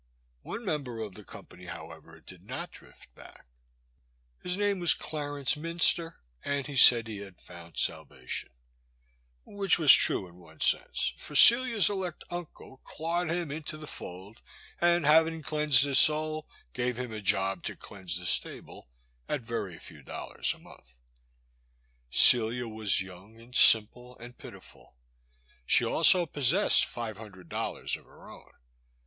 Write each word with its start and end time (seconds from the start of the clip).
One 0.41 0.65
member 0.65 0.97
of 1.01 1.13
the 1.13 1.23
company, 1.23 1.65
however, 1.65 2.19
did 2.21 2.41
not 2.41 2.71
drift 2.71 3.13
back. 3.13 3.45
His 4.41 4.53
244 4.53 4.53
'^f^ 4.53 4.53
Boys 4.53 4.53
Sister. 4.53 4.65
name 4.65 4.79
was 4.79 4.93
Clarence 4.95 5.57
Minster 5.57 6.21
and 6.43 6.65
he 6.65 6.75
said 6.75 7.05
he 7.07 7.17
had 7.17 7.39
found 7.39 7.77
salvation, 7.77 8.49
which 9.45 9.77
was 9.77 9.93
true 9.93 10.27
in 10.27 10.37
one 10.37 10.59
sense, 10.59 11.13
for 11.17 11.35
Celia's 11.35 11.87
elect 11.87 12.23
uncle 12.31 12.77
clawed 12.83 13.29
him 13.29 13.51
into 13.51 13.77
the 13.77 13.85
fold 13.85 14.41
and 14.79 15.05
having 15.05 15.43
cleansed 15.43 15.83
his 15.83 15.99
soul, 15.99 16.47
gave 16.73 16.97
him 16.97 17.11
a 17.13 17.21
job 17.21 17.61
to 17.65 17.75
cleanse 17.75 18.17
the 18.17 18.25
stable 18.25 18.89
at 19.29 19.41
very 19.41 19.77
few 19.77 20.01
dollars 20.01 20.51
a 20.55 20.57
month. 20.57 20.97
Celia 22.09 22.67
was 22.67 23.01
young 23.01 23.39
and 23.39 23.55
simple 23.55 24.17
and 24.17 24.35
pitiful. 24.35 24.95
She 25.67 25.85
also 25.85 26.25
possessed 26.25 26.85
five 26.85 27.19
hundred 27.19 27.49
dollars 27.49 27.95
of 27.95 28.05
her 28.05 28.31
own. 28.31 28.49